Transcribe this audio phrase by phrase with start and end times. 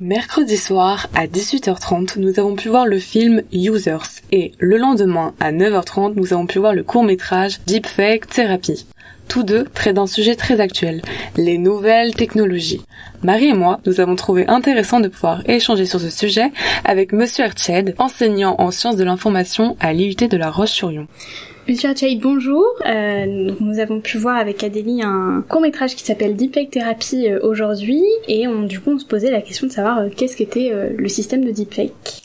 [0.00, 5.50] Mercredi soir, à 18h30, nous avons pu voir le film Users et le lendemain, à
[5.50, 8.86] 9h30, nous avons pu voir le court-métrage Deepfake Therapy.
[9.26, 11.02] Tous deux traitent d'un sujet très actuel,
[11.36, 12.80] les nouvelles technologies.
[13.24, 16.52] Marie et moi, nous avons trouvé intéressant de pouvoir échanger sur ce sujet
[16.84, 21.08] avec Monsieur Erched, enseignant en sciences de l'information à l'IUT de la Roche-sur-Yon.
[21.68, 22.64] Monsieur Archaïd, bonjour.
[22.86, 27.40] Euh, nous avons pu voir avec Adélie un court métrage qui s'appelle Deepfake Therapy euh,
[27.42, 30.72] aujourd'hui et on, du coup on se posait la question de savoir euh, qu'est-ce qu'était
[30.96, 32.22] le système de deepfake.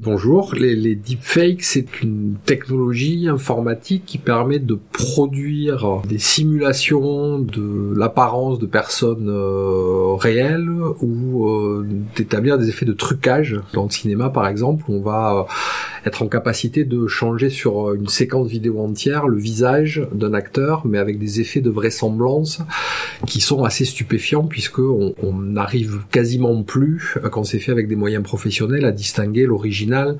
[0.00, 7.94] Bonjour, les, les deepfakes, c'est une technologie informatique qui permet de produire des simulations de
[7.96, 11.84] l'apparence de personnes euh, réelles ou euh,
[12.14, 13.60] d'établir des effets de trucage.
[13.72, 18.06] Dans le cinéma, par exemple, on va euh, être en capacité de changer sur une
[18.06, 22.60] séquence vidéo entière le visage d'un acteur, mais avec des effets de vraisemblance
[23.26, 28.22] qui sont assez stupéfiants puisque on n'arrive quasiment plus, quand c'est fait avec des moyens
[28.22, 30.16] professionnels, à distinguer l'origine originale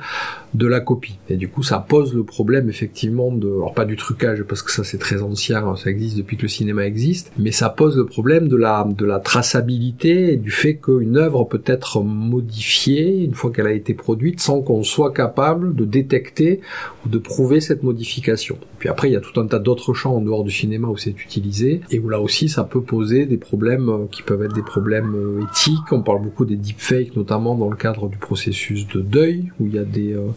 [0.54, 1.18] de la copie.
[1.28, 4.70] Et du coup, ça pose le problème effectivement de, alors pas du trucage parce que
[4.70, 8.06] ça c'est très ancien, ça existe depuis que le cinéma existe, mais ça pose le
[8.06, 13.34] problème de la de la traçabilité et du fait qu'une œuvre peut être modifiée une
[13.34, 16.60] fois qu'elle a été produite sans qu'on soit capable de détecter
[17.04, 18.58] ou de prouver cette modification.
[18.78, 20.96] Puis après, il y a tout un tas d'autres champs en dehors du cinéma où
[20.96, 24.54] c'est utilisé et où là aussi ça peut poser des problèmes euh, qui peuvent être
[24.54, 25.92] des problèmes euh, éthiques.
[25.92, 29.74] On parle beaucoup des deepfakes, notamment dans le cadre du processus de deuil où il
[29.74, 30.28] y a des, euh,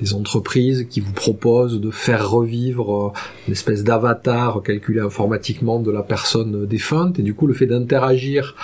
[0.00, 3.12] des entreprises qui vous proposent de faire revivre euh,
[3.46, 8.54] une espèce d'avatar calculé informatiquement de la personne défunte et du coup le fait d'interagir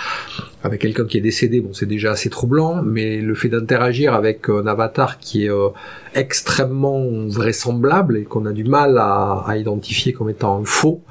[0.63, 4.49] avec quelqu'un qui est décédé, bon c'est déjà assez troublant, mais le fait d'interagir avec
[4.49, 5.69] un avatar qui est euh,
[6.15, 11.01] extrêmement vraisemblable et qu'on a du mal à, identifier comme étant faux,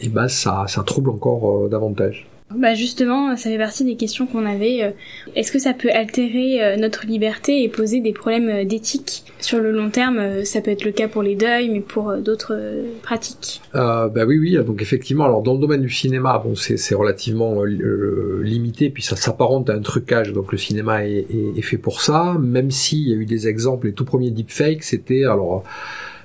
[0.00, 2.26] et eh ben ça, ça trouble encore davantage.
[2.54, 4.82] Bah justement, ça fait partie des questions qu'on avait.
[4.82, 4.90] Euh,
[5.36, 9.22] est-ce que ça peut altérer euh, notre liberté et poser des problèmes euh, d'éthique?
[9.38, 12.58] Sur le long terme Ça peut être le cas pour les deuils, mais pour d'autres
[13.02, 13.62] pratiques.
[13.74, 14.58] Euh, bah oui, oui.
[14.64, 19.70] Donc effectivement, alors dans le domaine du cinéma, bon, c'est relativement limité, puis ça s'apparente
[19.70, 20.32] à un trucage.
[20.32, 22.36] Donc le cinéma est, est, est fait pour ça.
[22.38, 25.64] Même s'il y a eu des exemples, les tout premiers deepfakes, c'était alors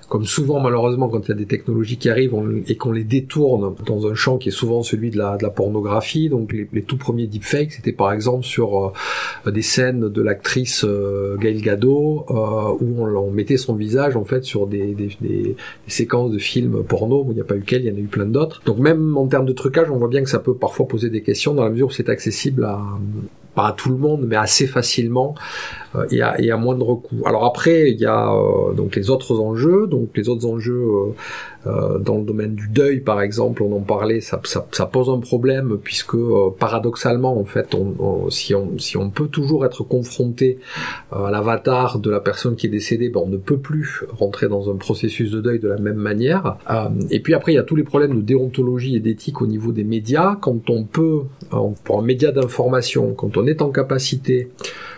[0.10, 2.36] comme souvent malheureusement quand il y a des technologies qui arrivent
[2.68, 5.50] et qu'on les détourne dans un champ qui est souvent celui de la, de la
[5.50, 6.30] pornographie.
[6.30, 8.94] Donc les, les, tout premiers deepfakes, c'était par exemple sur
[9.46, 12.34] euh, des scènes de l'actrice euh, Gail Gadot euh,
[12.80, 15.56] où on, on, mettait son visage en fait sur des, des, des,
[15.88, 17.26] séquences de films porno.
[17.30, 18.62] Il n'y a pas eu qu'elle, il y en a eu plein d'autres.
[18.66, 21.22] Donc même en termes de trucage, on voit bien que ça peut parfois poser des
[21.22, 22.82] questions dans la mesure où c'est accessible à
[23.56, 25.36] pas à tout le monde, mais assez facilement
[25.96, 27.24] euh, et, à, et, à, moindre coût.
[27.26, 31.14] Alors après, il y a euh, donc les autres enjeux, donc les autres enjeux
[31.68, 35.10] euh, dans le domaine du deuil, par exemple, on en parlait, ça, ça, ça pose
[35.10, 36.18] un problème puisque
[36.60, 40.60] paradoxalement, en fait, on, on, si, on, si on peut toujours être confronté
[41.12, 44.70] à l'avatar de la personne qui est décédée, ben on ne peut plus rentrer dans
[44.70, 46.58] un processus de deuil de la même manière.
[47.10, 49.72] et puis après, il y a tous les problèmes de déontologie et d'éthique au niveau
[49.72, 50.38] des médias.
[50.40, 51.22] Quand on peut,
[51.84, 54.50] pour un média d'information, quand on on est en capacité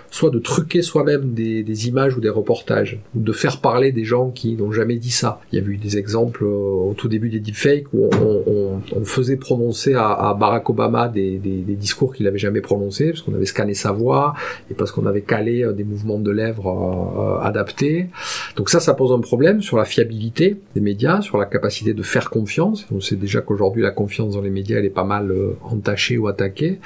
[0.09, 4.29] soit de truquer soi-même des, images ou des reportages, ou de faire parler des gens
[4.29, 5.41] qui n'ont jamais dit ça.
[5.51, 9.35] Il y a eu des exemples euh, au tout début des deepfakes où on, faisait
[9.35, 11.39] prononcer à, Barack Obama des
[11.77, 14.33] discours qu'il n'avait jamais prononcés, parce qu'on avait scanné sa voix,
[14.71, 18.07] et parce qu'on avait calé euh, des mouvements de lèvres euh, adaptés.
[18.55, 22.03] Donc ça, ça pose un problème sur la fiabilité des médias, sur la capacité de
[22.03, 22.85] faire confiance.
[22.91, 25.33] On sait déjà qu'aujourd'hui, la confiance dans les médias, elle est pas mal
[25.63, 26.79] entachée ou attaquée.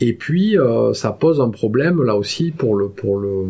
[0.00, 3.44] Et puis euh, ça pose un problème là aussi pour le pour le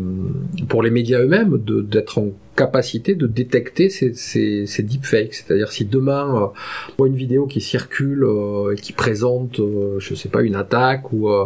[0.67, 5.33] pour les médias eux-mêmes d'être en capacité de détecter ces, ces, ces deepfakes.
[5.33, 6.45] C'est-à-dire si demain euh,
[6.89, 10.55] on voit une vidéo qui circule euh, et qui présente, euh, je sais pas, une
[10.55, 11.45] attaque ou euh,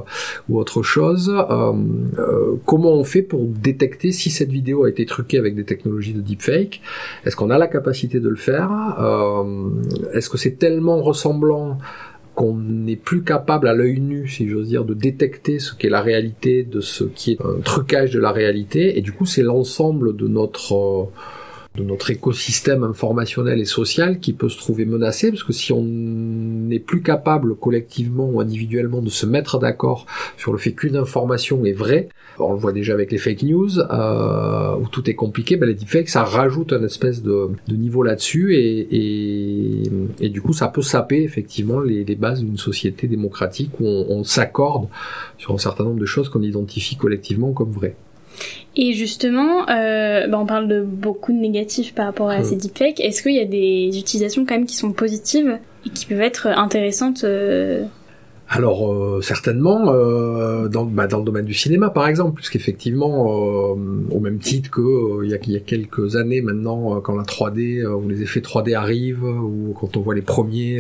[0.50, 1.32] ou autre chose,
[2.66, 6.22] comment on fait pour détecter si cette vidéo a été truquée avec des technologies de
[6.22, 6.82] deepfake?
[7.26, 8.70] Est-ce qu'on a la capacité de le faire?
[10.14, 11.78] Est-ce que c'est tellement ressemblant
[12.36, 16.02] qu'on n'est plus capable à l'œil nu, si j'ose dire, de détecter ce qu'est la
[16.02, 20.16] réalité de ce qui est un trucage de la réalité, et du coup c'est l'ensemble
[20.16, 21.04] de notre euh,
[21.76, 25.84] de notre écosystème informationnel et social qui peut se trouver menacé, parce que si on
[25.84, 30.06] n'est plus capable collectivement ou individuellement de se mettre d'accord
[30.38, 33.80] sur le fait qu'une information est vraie, on le voit déjà avec les fake news,
[33.80, 38.04] euh, où tout est compliqué, ben les deepfakes, ça rajoute un espèce de, de niveau
[38.04, 39.84] là-dessus, et, et,
[40.20, 44.06] et, du coup ça peut saper effectivement les, les bases d'une société démocratique où on,
[44.10, 44.88] on s'accorde
[45.38, 47.96] sur un certain nombre de choses qu'on identifie collectivement comme vraies.
[48.76, 52.46] Et justement, euh, bah on parle de beaucoup de négatifs par rapport à mmh.
[52.46, 53.00] ces deepfakes.
[53.00, 56.48] Est-ce qu'il y a des utilisations quand même qui sont positives et qui peuvent être
[56.48, 57.86] intéressantes euh...
[58.48, 63.76] alors euh, certainement euh, dans, bah, dans le domaine du cinéma par exemple, puisqu'effectivement euh,
[64.12, 67.86] au même titre que euh, il, y y a quelques années maintenant, quand la 3D
[67.86, 70.80] ou les effets 3D arrivent, ou quand on voit les premiers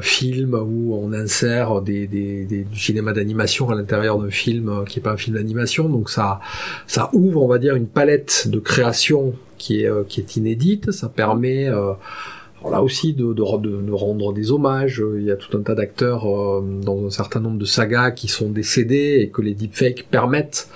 [0.00, 5.02] films où on insère des, des, du cinéma d'animation à l'intérieur d'un film qui est
[5.02, 6.40] pas un film d'animation, donc ça
[6.86, 11.08] ça ouvre on va dire une palette de création qui est qui est inédite, ça
[11.08, 11.68] permet
[12.70, 13.42] là aussi de, de,
[13.92, 15.02] rendre des hommages.
[15.16, 18.28] Il y a tout un tas d'acteurs euh, dans un certain nombre de sagas qui
[18.28, 20.68] sont décédés et que les deepfakes permettent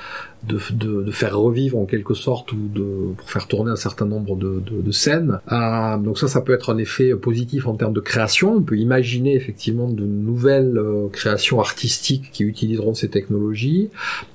[0.47, 4.91] de, faire revivre en quelque sorte ou de pour faire tourner un certain nombre de,
[4.91, 5.41] scènes.
[5.53, 8.55] Euh, donc ça, ça peut être un effet positif en termes de création.
[8.55, 13.91] On peut imaginer effectivement de nouvelles euh, créations artistiques qui utiliseront ces technologies.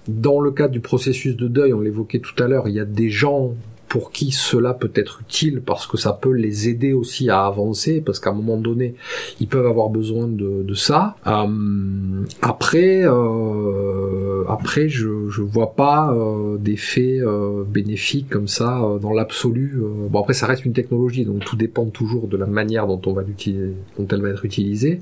[0.08, 2.86] Dans le cadre du processus de deuil, on l'évoquait tout à l'heure, il y a
[2.86, 3.54] des gens
[3.94, 8.02] pour qui cela peut être utile parce que ça peut les aider aussi à avancer
[8.02, 8.96] parce qu'à un moment donné
[9.40, 11.16] ils peuvent avoir besoin de, ça.
[11.28, 17.22] Euh, après euh, après je je vois pas euh, d'effet
[17.68, 19.80] bénéfique comme ça dans l'absolu.
[20.10, 23.14] Bon après ça reste une technologie donc tout dépend toujours de la manière dont on
[23.14, 24.98] va l'utiliser dont elle va être utilisée.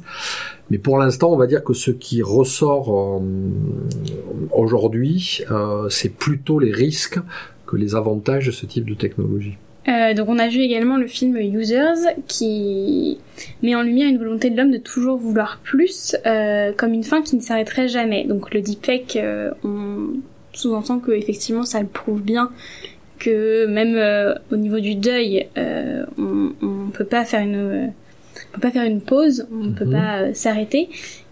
[0.70, 3.22] Mais pour l'instant, on va dire que ce qui ressort
[4.52, 5.44] aujourd'hui,
[5.90, 7.20] c'est plutôt les risques
[7.78, 9.58] les avantages de ce type de technologie.
[9.88, 13.18] Euh, donc on a vu également le film Users qui
[13.64, 17.24] met en lumière une volonté de l'homme de toujours vouloir plus euh, comme une fin
[17.24, 18.26] qui ne s'arrêterait jamais.
[18.26, 20.20] Donc le deepfake, euh, on
[20.54, 22.52] sous-entend que effectivement ça le prouve bien
[23.18, 27.92] que même au niveau du deuil, on, on peut pas faire une
[28.50, 29.92] on peut pas faire une pause, on ne peut mhm.
[29.92, 30.90] pas s'arrêter.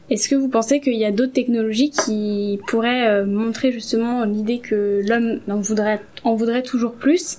[0.10, 4.60] Est-ce que vous pensez qu'il y a d'autres technologies qui pourraient euh, montrer justement l'idée
[4.60, 7.38] que l'homme en voudrait, en voudrait toujours plus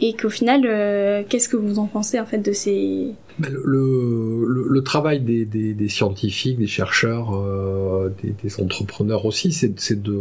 [0.00, 3.14] et qu'au final, euh, qu'est-ce que vous en pensez en fait de ces...
[3.38, 9.24] Ben, le, le, le, travail des, des, des, scientifiques, des chercheurs, euh, des, des, entrepreneurs
[9.24, 10.12] aussi, c'est de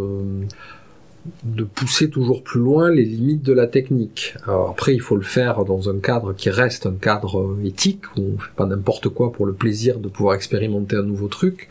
[1.44, 4.35] de pousser toujours plus loin les limites de la technique.
[4.47, 8.21] Après, il faut le faire dans un cadre qui reste un cadre euh, éthique, où
[8.35, 11.69] on fait pas n'importe quoi pour le plaisir de pouvoir expérimenter un nouveau truc.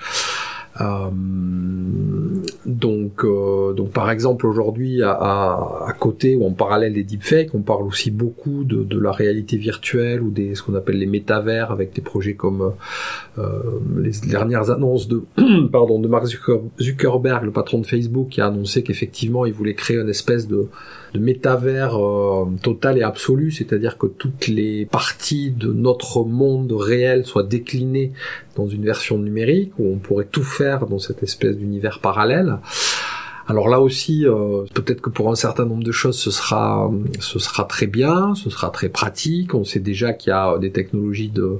[0.80, 1.10] Euh,
[2.64, 7.62] donc, euh, donc par exemple aujourd'hui à, à, côté ou en parallèle des deepfakes, on
[7.62, 11.70] parle aussi beaucoup de, de la réalité virtuelle ou des ce qu'on appelle les métavers
[11.70, 12.72] avec des projets comme
[13.38, 13.42] euh,
[13.96, 15.22] les dernières annonces de
[15.72, 16.26] pardon de Mark
[16.80, 20.68] Zuckerberg, le patron de Facebook, qui a annoncé qu'effectivement il voulait créer une espèce de
[21.14, 27.24] de métavers euh, total et absolu, c'est-à-dire que toutes les parties de notre monde réel
[27.24, 28.12] soient déclinées
[28.56, 32.58] dans une version numérique où on pourrait tout faire dans cette espèce d'univers parallèle.
[33.50, 36.88] Alors là aussi, euh, peut-être que pour un certain nombre de choses, ce sera,
[37.18, 39.56] ce sera très bien, ce sera très pratique.
[39.56, 41.58] On sait déjà qu'il y a des technologies de,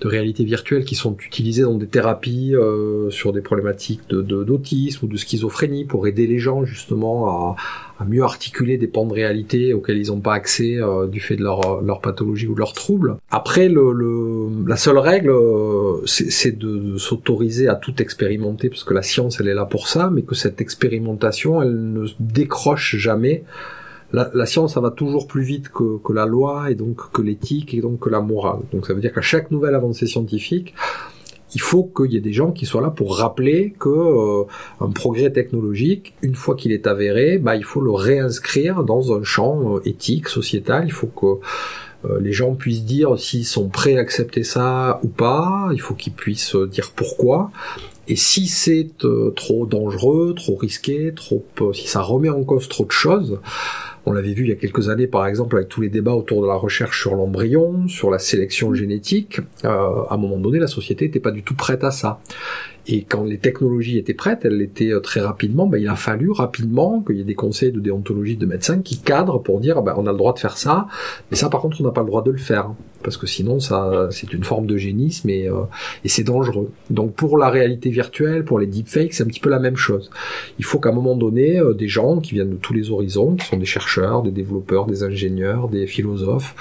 [0.00, 5.06] de réalité virtuelle qui sont utilisées dans des thérapies euh, sur des problématiques de, d'autisme
[5.06, 7.56] ou de schizophrénie pour aider les gens justement à
[8.04, 11.42] mieux articuler des pans de réalité auxquels ils n'ont pas accès euh, du fait de
[11.42, 13.16] leur, leur pathologie ou de leur trouble.
[13.30, 18.94] Après, le, le la seule règle, euh, c'est de, s'autoriser à tout expérimenter, parce que
[18.94, 23.44] la science, elle est là pour ça, mais que cette expérimentation, elle ne décroche jamais.
[24.12, 27.22] La, la science, ça va toujours plus vite que, que la loi, et donc que
[27.22, 28.60] l'éthique, et donc que la morale.
[28.72, 30.74] Donc ça veut dire qu'à chaque nouvelle avancée scientifique,
[31.54, 34.44] il faut qu'il y ait des gens qui soient là pour rappeler que euh,
[34.80, 39.22] un progrès technologique, une fois qu'il est avéré, bah, il faut le réinscrire dans un
[39.22, 40.84] champ euh, éthique, sociétal.
[40.86, 41.40] Il faut que
[42.06, 45.70] euh, les gens puissent dire s'ils sont prêts à accepter ça ou pas.
[45.72, 47.50] Il faut qu'ils puissent dire pourquoi.
[48.08, 48.88] Et si c'est
[49.36, 53.38] trop dangereux, trop risqué, trop, si ça remet en cause trop de choses,
[54.06, 56.42] on l'avait vu il y a quelques années, par exemple, avec tous les débats autour
[56.42, 59.40] de la recherche sur l'embryon, sur la sélection génétique.
[59.64, 62.20] Euh, à un moment donné, la société n'était pas du tout prête à ça.
[62.86, 66.30] Et quand les technologies étaient prêtes, elles l'étaient euh, très rapidement, ben, il a fallu
[66.30, 69.94] rapidement qu'il y ait des conseils de déontologie de médecins qui cadrent pour dire ben,
[69.96, 70.88] on a le droit de faire ça,
[71.30, 72.70] mais ça par contre on n'a pas le droit de le faire
[73.02, 75.62] parce que sinon ça c'est une forme d'eugénisme et, euh,
[76.04, 76.70] et c'est dangereux.
[76.90, 80.10] Donc pour la réalité virtuelle, pour les deepfakes, c'est un petit peu la même chose.
[80.58, 83.36] Il faut qu'à un moment donné, euh, des gens qui viennent de tous les horizons,
[83.36, 86.54] qui sont des chercheurs, des développeurs, des ingénieurs, des philosophes,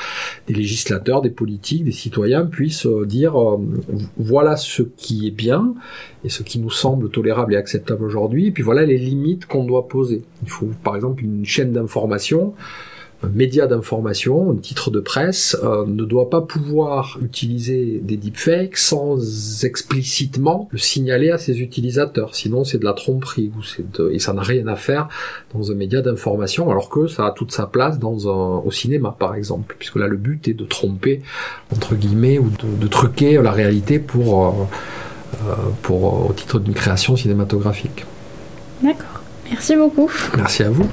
[0.48, 3.36] des législateurs, des politiques, des citoyens puissent euh, dire
[4.18, 5.74] voilà ce qui est bien
[6.24, 9.64] et ce qui nous semble tolérable et acceptable aujourd'hui, et puis voilà les limites qu'on
[9.64, 10.24] doit poser.
[10.44, 12.54] Il faut par exemple une chaîne d'information
[13.28, 19.64] média d'information, un titre de presse, euh, ne doit pas pouvoir utiliser des deepfakes sans
[19.66, 22.34] explicitement le signaler à ses utilisateurs.
[22.36, 25.10] Sinon, c'est de la tromperie ou et ça n'a rien à faire
[25.54, 29.16] dans un média d'information, alors que ça a toute sa place dans un au cinéma,
[29.18, 31.22] par exemple, puisque là le but est de tromper
[31.74, 34.68] entre guillemets ou de, truquer la réalité pour
[35.48, 38.06] euh, pour, au titre d'une création cinématographique.
[38.82, 39.22] D'accord.
[39.50, 40.10] Merci beaucoup.
[40.38, 40.86] Merci à vous.